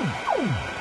[0.00, 0.77] Oh!